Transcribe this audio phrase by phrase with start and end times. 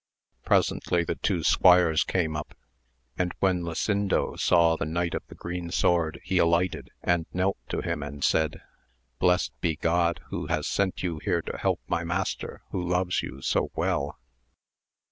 [0.43, 2.57] Presently the two squires came up,
[3.19, 3.61] and when 310
[3.97, 7.57] AMADIS OF OAUL Lasindo saw the Knight of the Green Sword he alighted, and knelt
[7.69, 8.63] to him and said,
[9.19, 13.43] blessed be Grod who has sent you here to help my master who loves you
[13.43, 14.17] so well